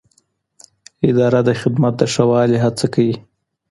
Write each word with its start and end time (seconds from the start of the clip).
اداره 1.09 1.39
د 1.47 1.49
خدمت 1.61 1.93
د 1.97 2.01
ښه 2.13 2.23
والي 2.29 2.57
هڅه 2.65 2.85
کوي. 2.93 3.15